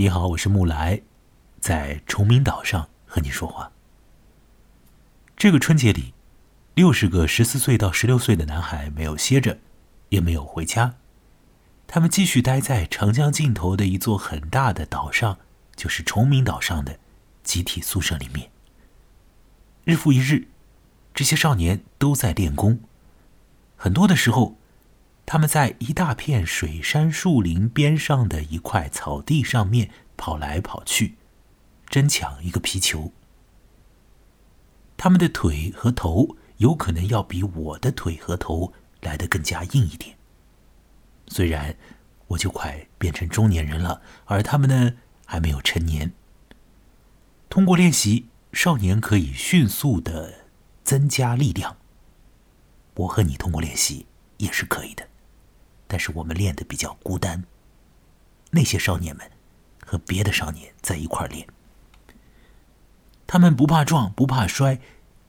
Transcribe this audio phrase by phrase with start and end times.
[0.00, 1.02] 你好，我是木来，
[1.60, 3.70] 在崇明岛上和你说话。
[5.36, 6.14] 这个春节里，
[6.72, 9.58] 六十个十四岁到十六岁的男孩没有歇着，
[10.08, 10.94] 也没有回家，
[11.86, 15.36] 他们继续待在长江尽头的一座很大的岛上，
[15.76, 16.98] 就是崇明岛上的
[17.42, 18.50] 集体宿舍里面。
[19.84, 20.48] 日复一日，
[21.12, 22.80] 这些少年都在练功，
[23.76, 24.56] 很多的时候。
[25.32, 31.18] 他们在一大片水杉树林边上的一块草地上面跑来跑去，
[31.86, 33.12] 争抢一个皮球。
[34.96, 38.72] 他们的腿和头有可能要比我的腿和头
[39.02, 40.16] 来得更加硬一点。
[41.28, 41.76] 虽然
[42.26, 44.94] 我就快变成中年人了，而他们呢
[45.26, 46.12] 还没有成年。
[47.48, 50.46] 通过练习，少年可以迅速的
[50.82, 51.76] 增加力量。
[52.96, 54.06] 我和你通过练习
[54.38, 55.08] 也是可以的。
[55.90, 57.42] 但是我们练的比较孤单。
[58.52, 59.28] 那些少年们
[59.84, 61.48] 和别的少年在一块练，
[63.26, 64.78] 他们不怕撞，不怕摔，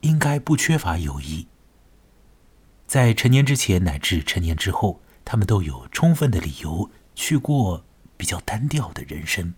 [0.01, 1.47] 应该不缺乏友谊。
[2.85, 7.83] 在成年之前乃至成年之后，他们都有充分的理由去过
[8.17, 9.55] 比较单调的人生。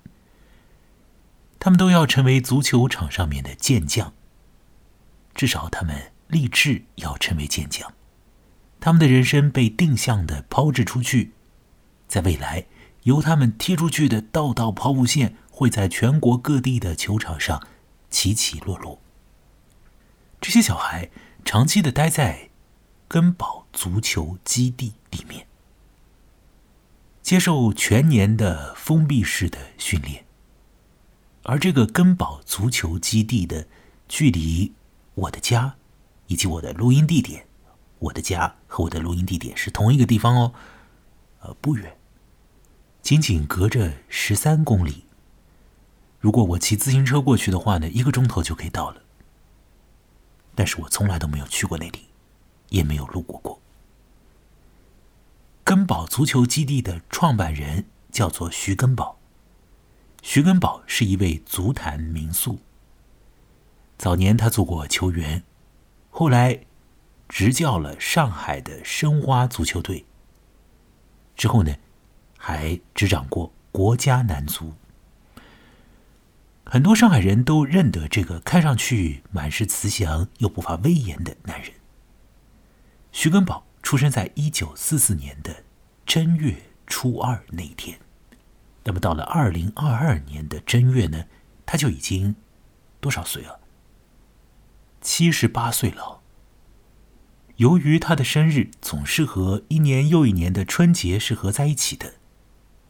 [1.59, 4.13] 他们都要成为足球场上面的健将，
[5.33, 7.93] 至少他们立志要成为健将。
[8.83, 11.31] 他们的人生被定向的抛掷出去，
[12.05, 12.65] 在未来，
[13.03, 17.65] 由他们踢出去的道道抛物线会在全国各地的球场上
[18.09, 18.99] 起起落落。
[20.41, 21.09] 这些小孩
[21.45, 22.49] 长期的待在
[23.07, 25.47] 根宝足球基地里面，
[27.21, 30.25] 接受全年的封闭式的训练，
[31.43, 33.65] 而这个根宝足球基地的
[34.09, 34.73] 距离
[35.13, 35.77] 我的家
[36.27, 37.47] 以及我的录音地点。
[37.99, 40.53] 我的家和我的录音地点是同一个地方哦，
[41.41, 41.95] 呃，不远，
[43.03, 45.03] 仅仅隔着十三公里。
[46.19, 49.03] 如果我骑自行车过去的话呢，一个钟头就可以到了。
[50.55, 52.07] 但是我从来都没有去过那里，
[52.69, 53.61] 也没有路过过。
[55.63, 59.19] 根宝足球基地的创办人叫做徐根宝，
[60.23, 62.57] 徐根宝是一位足坛名宿。
[63.99, 65.43] 早年他做过球员，
[66.09, 66.65] 后来。
[67.33, 70.05] 执教了上海的申花足球队。
[71.35, 71.75] 之后呢，
[72.37, 74.75] 还执掌过国家男足。
[76.63, 81.71] 很多上海人都认得这个看上去满是慈祥又不乏威严的男人。
[83.11, 85.63] 徐根宝出生在一九四四年的
[86.05, 86.55] 正月
[86.85, 87.99] 初二那一天。
[88.83, 91.25] 那么到了二零二二年的正月呢，
[91.65, 92.35] 他就已经
[93.01, 93.59] 多少岁了？
[95.01, 96.19] 七十八岁了。
[97.57, 102.15] 由于他的生日总是和一年又一年的春节是合在一起的，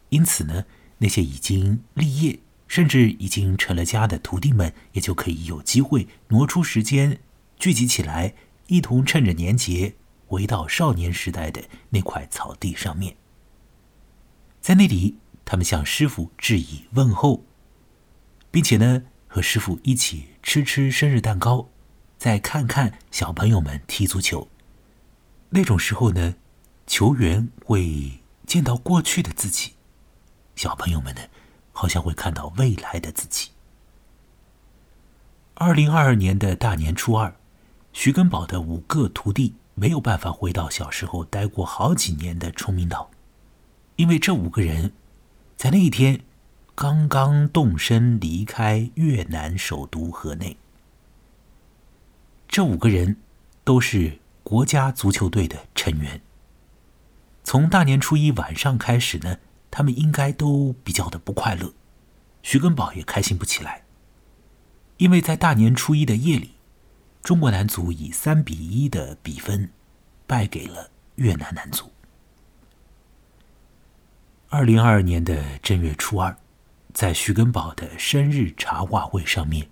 [0.09, 0.63] 因此呢，
[0.99, 7.19] 那些已经立业甚至已经成了家的徒弟们，也就可以有机会挪出时间
[7.57, 8.33] 聚集起来，
[8.67, 9.95] 一同趁着年节
[10.27, 13.17] 回到少年时代的那块草地上面。
[14.61, 17.43] 在那里，他们向师傅致以问候，
[18.49, 21.69] 并且呢，和师傅一起吃吃生日蛋糕，
[22.17, 24.47] 再看看小朋友们踢足球。
[25.55, 26.33] 那种时候呢，
[26.87, 29.73] 球员会见到过去的自己，
[30.55, 31.21] 小朋友们呢，
[31.71, 33.51] 好像会看到未来的自己。
[35.53, 37.35] 二零二二年的大年初二，
[37.91, 43.11] 徐根宝的五个徒弟没有办法回到小时候待过好几年的崇明岛，
[43.97, 44.91] 因为这五个人
[45.55, 46.21] 在那一天
[46.73, 50.57] 刚刚动身离开越南首都河内。
[52.47, 53.17] 这五个人
[53.63, 54.22] 都是。
[54.43, 56.21] 国家足球队的成员，
[57.45, 59.37] 从大年初一晚上开始呢，
[59.71, 61.73] 他们应该都比较的不快乐。
[62.41, 63.83] 徐根宝也开心不起来，
[64.97, 66.55] 因为在大年初一的夜里，
[67.21, 69.71] 中国男足以三比一的比分
[70.27, 71.89] 败给了越南男足。
[74.49, 76.37] 二零二二年的正月初二，
[76.93, 79.69] 在徐根宝的生日茶话会上面，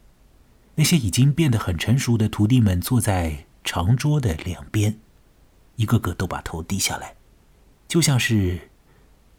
[0.75, 3.47] 那些已经变得很成熟的徒弟们坐在。
[3.63, 4.99] 长桌的两边，
[5.75, 7.15] 一个个都把头低下来，
[7.87, 8.69] 就像是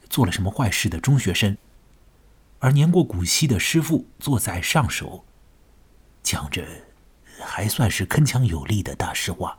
[0.09, 1.57] 做了什么坏事的中学生。
[2.59, 5.25] 而年过古稀的师傅坐在上首，
[6.23, 6.65] 讲着
[7.41, 9.59] 还算是铿锵有力的大实话。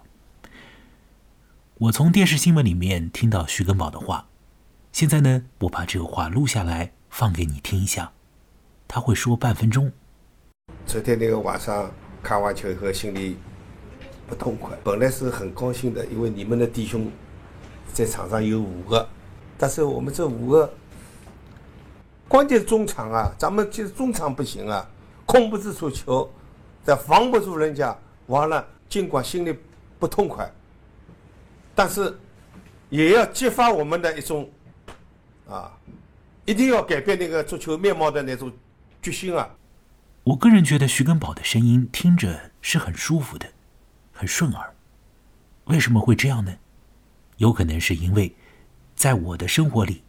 [1.76, 4.30] 我从电视新闻里面听到徐根宝的话，
[4.94, 8.14] 现在呢，我把这个话录下来放给你听一下。
[8.88, 9.92] 他会说半分钟。
[10.86, 13.38] 昨天那个晚上看完球以后，心里。
[14.28, 17.12] 不痛快，本来是很高兴的，因为你们的弟兄
[17.94, 19.08] 在场上有五个，
[19.58, 20.74] 但是我们这五个
[22.28, 24.90] 关键中场啊，咱们其实中场不行啊，
[25.26, 26.30] 控不住球，
[26.84, 27.96] 再防不住人家，
[28.28, 29.56] 完了，尽管心里
[30.00, 30.52] 不痛快，
[31.76, 32.18] 但是
[32.90, 34.50] 也要激发我们的一种
[35.48, 35.72] 啊，
[36.46, 38.52] 一定要改变那个足球面貌的那种
[39.02, 39.50] 决心啊。
[40.24, 43.46] 我个人觉得徐根宝的声音听着是很舒服的，
[44.26, 44.76] 顺耳。
[45.66, 46.58] 为什么会这样呢？
[47.38, 48.36] 有可能是因为，
[48.96, 50.04] 在我的生活里，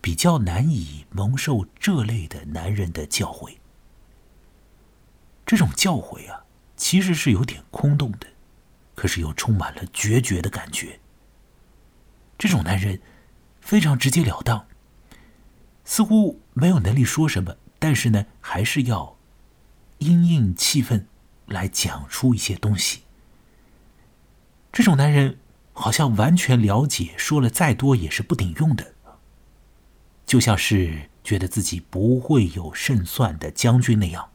[0.00, 3.56] 比较难以蒙受这类的男人的教诲。
[5.44, 6.44] 这种教诲啊，
[6.76, 8.26] 其实是有点空洞的，
[8.94, 11.00] 可是又充满了决绝的感觉。
[12.36, 13.00] 这种男人
[13.60, 14.66] 非常直截了当，
[15.84, 19.16] 似乎没有能力说什么，但是呢，还是要。
[19.98, 21.06] 因应气氛
[21.46, 23.02] 来讲出一些东西。
[24.78, 25.40] 这种男人
[25.72, 28.94] 好像完全了解，说了再多也是不顶用的，
[30.24, 34.30] 就像是觉得自己不会有胜算的将军那样。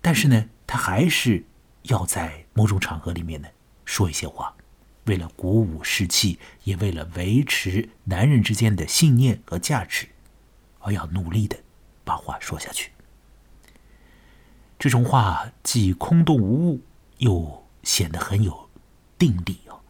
[0.00, 1.44] 但是呢，他还是
[1.82, 3.48] 要在某种场合里面呢
[3.84, 4.56] 说一些话，
[5.04, 10.08] 为了鼓舞士气，也为了维持男人之间的信念和价值，
[10.78, 11.54] 而要努力的
[12.04, 12.90] 把话说下去。
[14.78, 16.80] 这种话既空洞无物，
[17.18, 18.63] 又显得很有
[19.24, 19.80] 定力哦，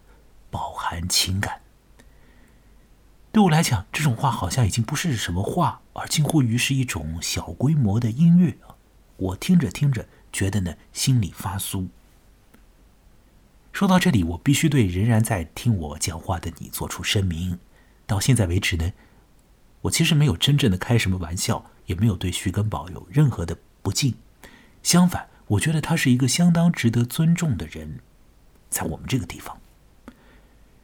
[0.49, 1.61] 饱含情感。
[3.33, 8.77] 对我来讲，这种话好像已经不是什么话，而近乎于是一种小规模的音乐啊！
[9.17, 11.89] 我听着听着，觉得呢心里发酥。
[13.73, 17.59] 说到这里，我必须对仍然在听我讲话的你做出声明：
[18.07, 18.93] 到现在为止呢，
[19.81, 24.15] 我其实没有真正的开什么玩笑，也没有对徐根宝有任何的不敬。
[24.85, 27.99] 相反，我觉得他是一个相当值得尊重的人，
[28.75, 29.57] 在我们这个地方，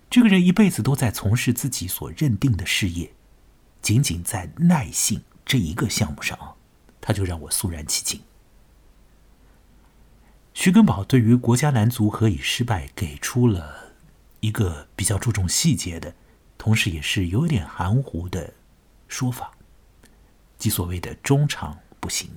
[0.08, 3.12] 这个人一辈子都在从事自己所认定的事业，
[3.82, 6.54] 仅仅在耐性这一个项目上，
[7.00, 8.20] 他就让我肃然起敬。
[10.54, 13.94] 徐根宝对于国家男足何以失败，给出了
[14.38, 16.14] 一个比较注重细节的，
[16.56, 18.54] 同时也是有点含糊的
[19.08, 19.50] 说法，
[20.56, 22.30] 即所谓的中场不行。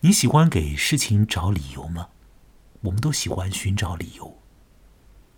[0.00, 2.08] 你喜欢给事情找理由吗？
[2.82, 4.36] 我们都喜欢寻找理由，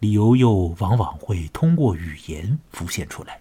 [0.01, 3.41] 理由又往往会通过语言浮现出来。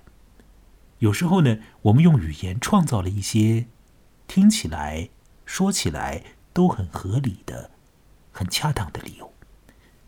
[1.00, 3.68] 有时候呢，我们用语言创造了一些
[4.28, 5.10] 听起来、
[5.46, 6.24] 说起来
[6.54, 7.70] 都很合理的、
[8.32, 9.32] 很恰当的理由，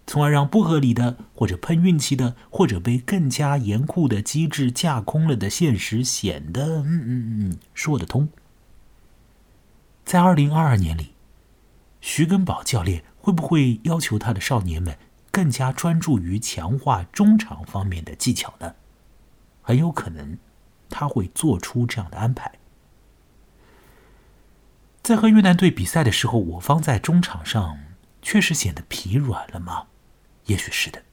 [0.08, 8.30] 从而让不合理的、或者碰运气的、或者被更加严酷的机制架空了的现实显得嗯嗯嗯说得通。
[10.04, 11.14] 在二零二二年里，
[12.02, 14.98] 徐根宝教练会不会要求他的少年们
[15.32, 18.76] 更加专注于强化中场方面的技巧呢？
[19.62, 20.38] 很有可能，
[20.90, 22.54] 他会做出这样的安排。
[25.04, 27.80] 在和越南队比赛的时候，我方在中场上
[28.22, 29.88] 确实显得疲软了吗？
[30.46, 31.04] 也许是的，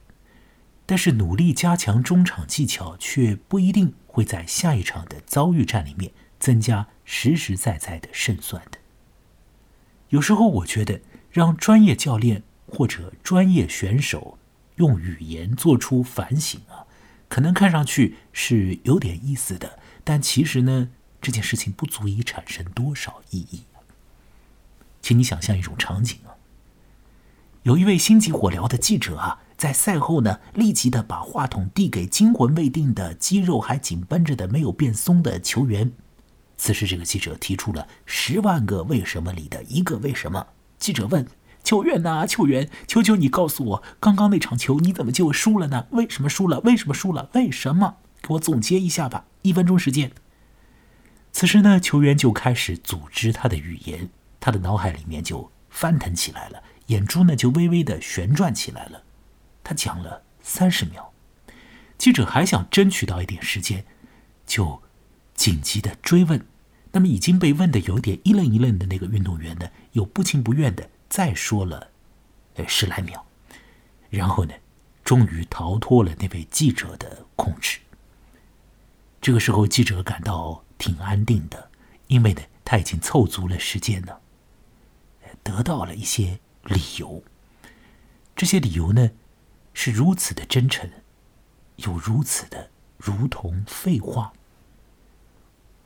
[0.85, 8.76] 但是努力加强中场技巧，却不一定会在下一场的遭遇战里面增加实实在在的胜算的。
[10.09, 11.01] 有时候我觉得，
[11.31, 14.37] 让专业教练或者专业选手
[14.75, 16.87] 用语言做出反省啊，
[17.27, 20.89] 可能看上去是有点意思的，但其实呢，
[21.21, 23.63] 这件事情不足以产生多少意义。
[25.01, 26.35] 请你想象一种场景啊，
[27.63, 35.91] 有一位心急火燎的记者啊，在赛后呢，立即的把话筒递给惊魂未定的、肌肉还紧绷着的、没有变松的球员。
[36.57, 40.47] 此时，这个记者提出了十万个为什么里的一个为什么。
[40.79, 41.27] 记者问
[41.63, 45.85] ：“球员呐，球员，求求你告诉我，刚刚那场球你怎么就输了呢？
[45.91, 46.59] 为什么输了？
[46.61, 47.29] 为什么输了？
[47.33, 47.97] 为什么？
[48.23, 49.25] 给我总结一下吧。
[49.43, 50.11] 一分钟时间。”
[51.31, 54.09] 此时呢，球员就开始组织他的语言，
[54.39, 59.03] 他的脑海里面就翻腾起来了，眼珠呢就微微的旋转起来了。
[59.63, 61.13] 他讲了三十秒，
[61.99, 63.85] 记者还想争取到一点时间，
[64.47, 64.81] 就。
[65.47, 66.45] 紧急的追问，
[66.91, 71.91] 那么已经被问的有点一愣一愣的那个运动员呢，又不情不愿的再说了，
[72.55, 73.25] 呃十来秒，
[74.09, 74.53] 然后呢，
[75.05, 77.79] 终于逃脱了那位记者的控制。
[79.21, 81.71] 这个时候，记者感到挺安定的，
[82.07, 84.17] 因为呢，他已经凑足了时间呢，
[85.43, 87.23] 得到了一些理由。
[88.35, 89.11] 这些理由呢，
[89.73, 90.89] 是如此的真诚，
[91.77, 94.33] 又如此的如同废话。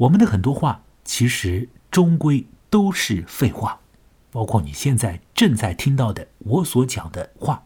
[0.01, 3.81] 我们的很多话，其实终归都是废话，
[4.31, 7.65] 包括你现在正在听到的我所讲的话。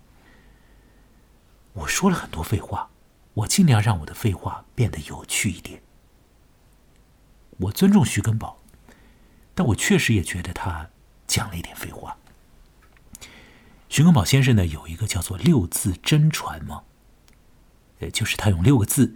[1.72, 2.90] 我说了很多废话，
[3.36, 5.82] 我尽量让我的废话变得有趣一点。
[7.58, 8.60] 我尊重徐根宝，
[9.54, 10.90] 但我确实也觉得他
[11.26, 12.18] 讲了一点废话。
[13.88, 16.84] 徐根宝先生呢，有一个叫做“六字真传”嘛，
[18.00, 19.16] 呃，就是他用六个字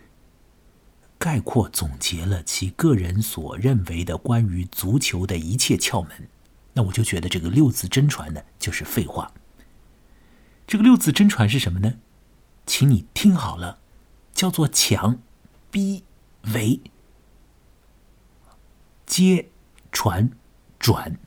[1.20, 6.30] 概括总结了其个人所认为的关于足球的一切窍门。
[6.74, 9.32] 那我就觉得这个“六字真传”呢，就是废话。
[10.66, 11.96] 这个“六字真传”是什么呢？
[12.66, 13.80] 请你听好了，
[14.34, 15.20] 叫做强、
[15.70, 16.04] 逼、
[16.54, 16.80] 围、
[19.06, 19.50] 接、
[19.92, 20.32] 传、
[20.80, 21.18] 转。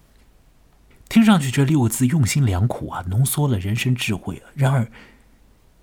[1.08, 4.50] 听上去这六个字用心良苦啊，浓缩了人生智慧啊。
[4.54, 4.90] 然而，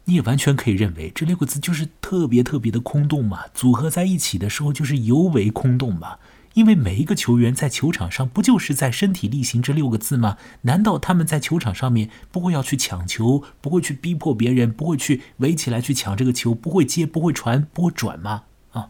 [0.09, 6.17] 你也完全可以认为这六个字就是特别特别的空洞嘛，组合在一起的时候就是尤为空洞嘛。
[6.55, 10.37] 因为每一个球员在球场上不就是在身体力行这六个字吗？
[10.63, 18.45] 难道他们在球场上面不会要去抢球，不会去逼迫别人，不会去围起来去抢这个球，不会接，不会传，不会转吗？
[18.71, 18.89] 啊，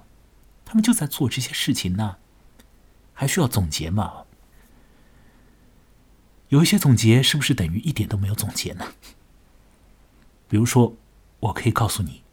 [0.63, 2.15] 他们就在做这些事情呢，
[3.13, 4.23] 还需要总结吗？
[6.47, 8.85] 有一些总结是不是等于一点都没有总结呢？
[10.47, 10.95] 比如说，
[11.39, 12.23] 我可以告诉你，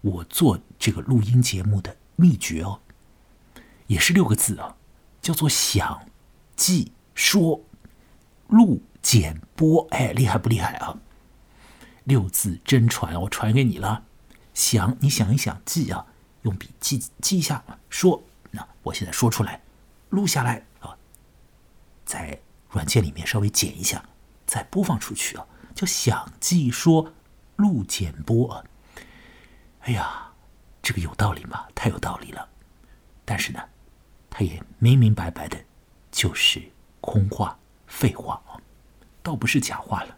[0.00, 2.80] 我做这个录音节目的秘诀哦。
[3.88, 4.76] 也是六个字啊，
[5.20, 6.06] 叫做想、
[6.56, 7.60] 记、说、
[8.48, 9.86] 录、剪、播。
[9.90, 10.96] 哎，厉害不厉害啊？
[12.04, 14.04] 六字真传，我传给你了。
[14.54, 16.06] 想，你想一想，记啊，
[16.42, 17.62] 用笔记记一下。
[17.90, 19.60] 说，那我现在说出来，
[20.10, 20.96] 录下来啊，
[22.04, 22.40] 在
[22.70, 24.02] 软件里面稍微剪一下，
[24.46, 27.12] 再播放出去啊，叫想、记、说、
[27.56, 28.64] 录、简、播。
[29.80, 30.32] 哎呀，
[30.82, 31.66] 这个有道理吗？
[31.74, 32.48] 太有道理了。
[33.24, 33.60] 但是呢？
[34.34, 35.62] 他也明明白白的，
[36.10, 36.62] 就是
[37.02, 38.56] 空话、废话啊，
[39.22, 40.16] 倒不是假话了。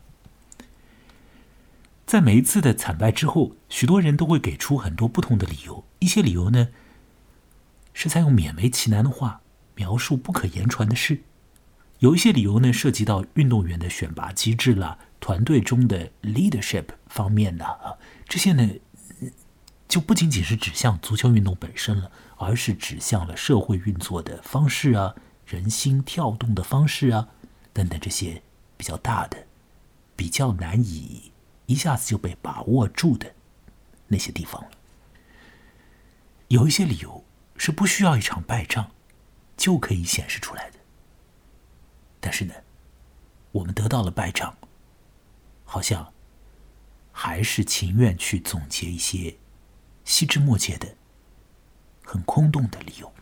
[2.06, 5.84] 在每一次的惨败之后，许多人都会给出很多不同的理由。
[5.98, 6.68] 一些理由呢，
[7.92, 9.40] 是在用勉为其难的话
[9.74, 11.16] 描述不可言传的事；
[11.98, 17.94] 有一些理由呢，涉及到运动员的选拔机制啦、团队中的 leadership 方面的啊，
[18.28, 18.70] 这些呢，
[19.88, 22.10] 就不仅仅是指向足球运动本身了。
[22.36, 25.14] 而是指向了社会运作的方式啊，
[25.46, 27.28] 人心跳动的方式啊，
[27.72, 28.42] 等等这些
[28.76, 29.46] 比较大的、
[30.16, 31.30] 比较难以
[31.66, 33.32] 一下子就被把握住的
[34.08, 34.70] 那些地方了。
[36.48, 37.24] 有一些理由
[37.56, 38.90] 是不需要一场败仗
[39.56, 40.73] 就可以显示出来的，
[42.24, 42.54] 但是呢，
[43.52, 44.56] 我们得到了败仗，
[45.62, 46.10] 好像
[47.12, 49.36] 还是情愿去总结一些
[50.06, 50.96] 细枝末节的。
[52.02, 53.12] 很空洞的理由。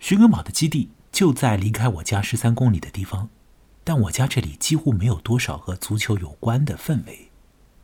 [0.00, 3.30] 徐根宝的基地就在离开我家十三公里的地方，
[3.84, 7.30] 但我家这里几乎没有多少和足球有关的氛围，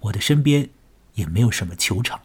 [0.00, 0.70] 我的身边
[1.14, 2.20] 也没有什么球场。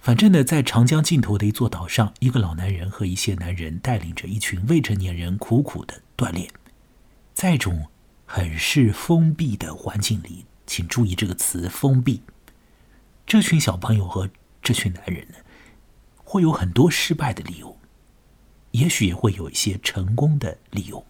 [0.00, 6.50] 反正呢，在长江尽头的一座岛上，一个老男人和一些男人带领着一群未成年人苦苦的锻炼，
[7.34, 7.86] 在一种
[8.24, 12.22] 很是封闭的环境里，请注意这个词“封闭”。
[13.26, 14.30] 这群小朋友和
[14.62, 15.34] 这群男人呢，
[16.24, 17.76] 会有很多失败的理由，
[18.70, 21.04] 也许也会有一些成功的理由。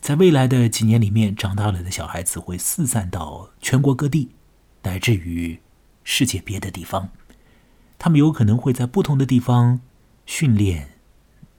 [0.00, 4.30] 在未来的几年里面，长大了的小孩子会四散到全国各地，
[4.84, 5.60] 乃至于
[6.04, 7.10] 世界别的地方。
[7.98, 9.80] 他们有可能会在不同的地方
[10.24, 10.98] 训练，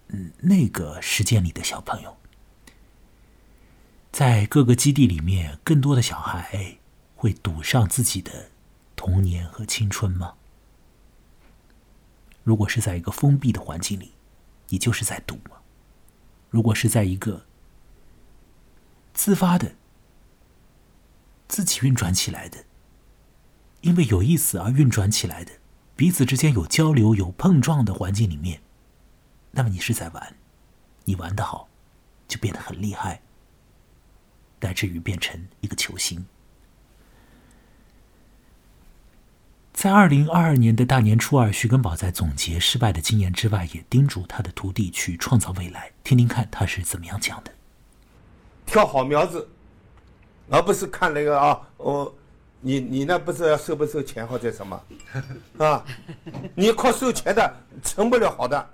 [0.10, 2.18] 嗯，那个时间里的小朋友。
[4.12, 6.78] 在各个基地里面，更多的小孩
[7.16, 8.50] 会赌上自己的
[8.96, 10.36] 童年和青春吗？
[12.44, 14.14] 如果是在一个封闭的环境里，
[14.70, 15.58] 你就是在赌吗？
[16.50, 17.46] 如果是在一个
[19.14, 19.76] 自发的、
[21.48, 22.64] 自己运转起来的，
[23.82, 25.52] 因为有意思而运转起来的，
[25.98, 28.62] 彼此之间有交流、有碰撞的环境里面，
[29.50, 30.36] 那么你是在玩，
[31.06, 31.68] 你玩的好，
[32.28, 33.20] 就变得很厉害，
[34.60, 36.24] 乃至于变成一个球星。
[39.74, 45.92] 在二零二二年的大年初二，徐根宝在总结失败的经验之外，也叮嘱他的徒弟去创造未来。
[46.04, 47.52] 听听看他是怎么样讲的：
[48.68, 49.50] 挑好苗子，
[50.50, 52.14] 而不是看那个啊，哦，
[52.62, 54.84] 你你那不是要收不收钱或者什么
[55.58, 55.86] 啊？
[56.56, 58.70] 你靠收钱的成不了好的。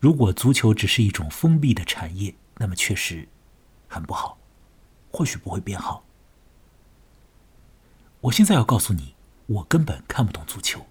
[0.00, 3.28] 如果足球只是一种封闭的产业，那么确实
[3.86, 4.38] 很不好，
[5.10, 6.04] 或许不会变好。
[8.20, 9.14] 我现在要告诉你。
[9.48, 10.86] 我根本看不懂足球。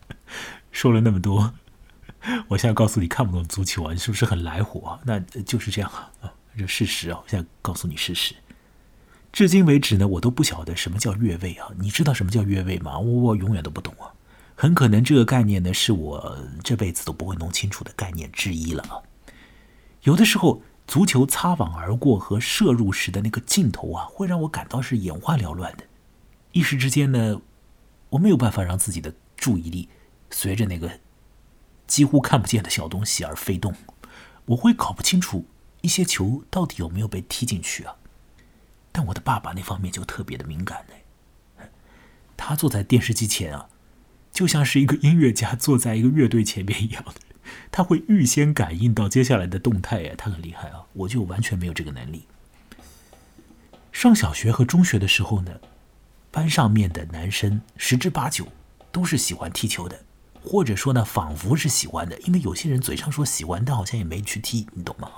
[0.70, 1.54] 说了那么多，
[2.48, 4.90] 我现在告诉你看不懂足球啊，你是不是很来火？
[4.90, 5.90] 啊那就是这样
[6.20, 7.18] 啊，这事实啊。
[7.18, 8.34] 我现在告诉你事实。
[9.32, 11.68] 至今为止呢，我都不晓得什么叫越位啊。
[11.78, 12.98] 你知道什么叫越位吗？
[12.98, 14.10] 我我永远都不懂啊。
[14.56, 18.98] 很可能这个概念呢，是我这辈子都不会弄清楚的概念之一了啊。
[20.02, 25.84] 有的时候，足球擦网而过和射入时的那个镜头啊，会让我感到是眼花缭乱的。
[26.52, 27.40] 一时之间呢，
[28.10, 29.88] 我没有办法让自己的注意力
[30.30, 30.98] 随着那个
[31.86, 33.74] 几乎看不见的小东西而飞动。
[34.46, 35.44] 我会搞不清楚
[35.82, 37.94] 一些球到底有没有被踢进去啊。
[38.98, 41.64] 但我的爸爸那方面就特别的敏感呢。
[42.36, 43.68] 他坐在电视机前啊，
[44.32, 47.14] 就像是一个音乐家坐在一个乐队前面一样的。
[47.70, 50.82] 他会预先感应到接下来的动态呀，他很厉害啊！
[50.94, 52.26] 我就完全没有这个能力。
[53.92, 55.52] 上小学和中学的时候呢，
[56.32, 58.48] 班上面的男生十之八九
[58.90, 60.00] 都是喜欢踢球的，
[60.42, 65.08] 或者说呢，仿佛是喜欢的，因为有些人嘴上说喜欢，但好像也没去踢，你懂吗？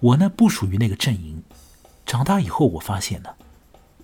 [0.00, 1.44] 我呢不属于那个阵营。
[2.08, 3.28] 长大以后，我发现呢，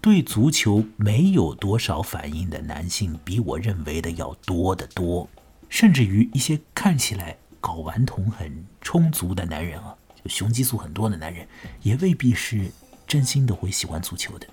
[0.03, 5.27] 对足球没有多少反应的男性，比我认为的要多得多。
[5.71, 9.97] 甚至于一些看起来睾丸酮很充足的男人啊，
[10.27, 11.49] 雄激素很多的男人，
[11.81, 12.71] 也未必是
[13.07, 14.47] 真心的会喜欢足球的。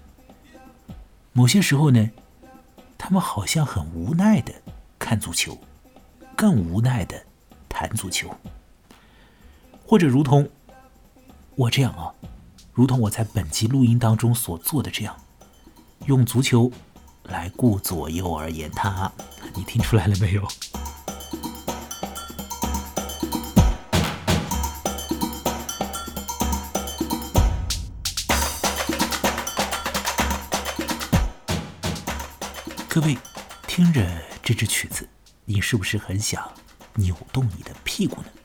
[1.33, 2.09] 某些时候呢，
[2.97, 4.53] 他们好像很无奈的
[4.97, 5.59] 看足球，
[6.37, 7.21] 更无奈的
[7.67, 8.33] 谈足球，
[9.85, 10.49] 或者如同
[11.55, 12.15] 我这样啊，
[12.81, 15.15] 如同我在本集录音当中所做的这样，
[16.07, 16.71] 用足球
[17.25, 19.11] 来顾左右而言他，
[19.53, 20.41] 你听出来了没有？
[32.89, 33.15] 各位，
[33.67, 34.03] 听着
[34.41, 35.07] 这支曲子，
[35.45, 36.51] 你是不是很想
[36.95, 38.40] 扭动你的屁股呢？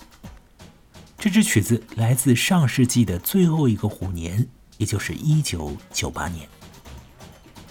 [1.27, 4.47] 这支曲子来自上世纪的最后一个虎年，
[4.79, 6.49] 也就是一九九八年。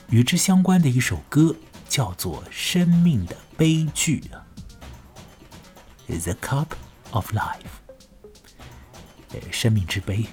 [0.09, 1.55] 与之相关的一首歌
[1.87, 4.45] 叫做《生命的悲剧》啊，
[6.21, 6.67] 《The Cup
[7.11, 7.61] of Life》，
[9.31, 10.25] 呃，生命之杯。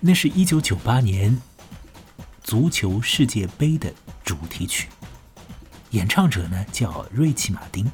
[0.00, 1.40] 那是一九九八年
[2.42, 4.88] 足球世界杯的主题曲。
[5.90, 7.88] 演唱者呢叫瑞奇·马丁。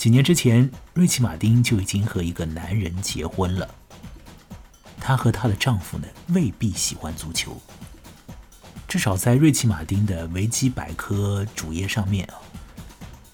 [0.00, 3.68] 几年之前，瑞奇·马丁就已经和一个男人结婚了。
[4.98, 7.60] 她和她的丈夫呢未必喜欢足球，
[8.88, 12.34] 至少在瑞奇·马丁的维基百科主页上面啊，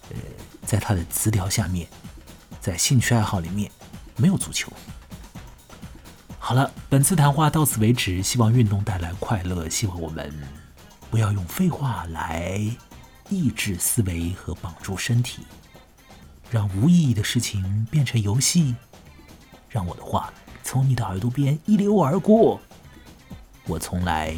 [0.09, 0.17] 呃，
[0.65, 1.87] 在他的词条下面，
[2.59, 3.71] 在兴趣爱好里面
[4.17, 4.69] 没有足球。
[6.37, 8.21] 好了，本次谈话到此为止。
[8.21, 10.33] 希望运动带来快乐，希望我们
[11.09, 12.61] 不要用废话来。
[13.29, 15.45] 抑制思维和绑住身体，
[16.49, 18.75] 让无意义的事情变成游戏，
[19.69, 20.33] 让我的话
[20.63, 22.59] 从你的耳朵边一流而过。
[23.65, 24.33] 我从来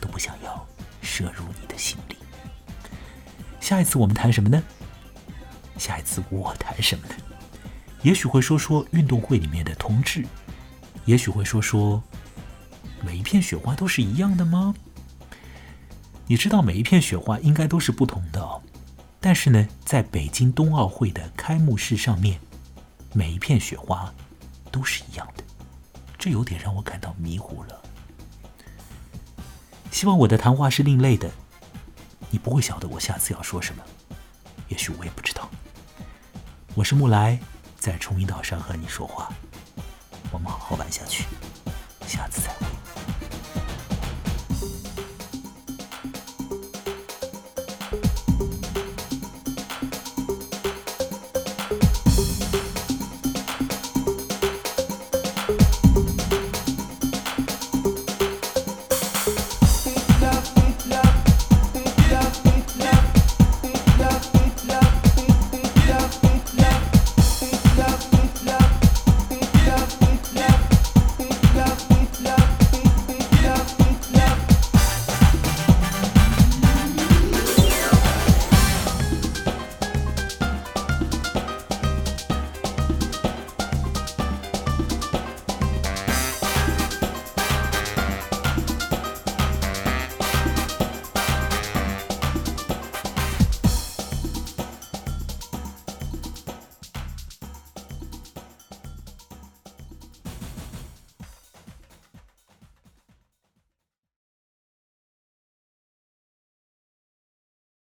[0.00, 0.66] 都不想要
[1.02, 2.16] 摄入你的心里。
[3.60, 4.62] 下一次我们谈什么呢？
[5.76, 7.14] 下一次我谈什么呢？
[8.02, 10.24] 也许会说说运动会里面的同志，
[11.04, 12.02] 也许会说说
[13.04, 14.74] 每一片雪花都是一样的吗？
[16.26, 18.62] 你知道每一片雪花应该都是不同的，
[19.26, 22.38] 但是呢，在北京冬奥会的开幕式上面，
[23.12, 24.14] 每一片雪花
[24.70, 25.42] 都是一样的，
[26.16, 27.82] 这有点让我感到迷糊了。
[29.90, 31.28] 希望我的谈话是另类的，
[32.30, 33.82] 你不会晓得我下次要说什么，
[34.68, 35.50] 也许我也不知道。
[36.76, 37.36] 我是木来，
[37.80, 39.32] 在崇明岛上和你说话，
[40.30, 41.24] 我们好好玩下去，
[42.06, 42.65] 下次再会。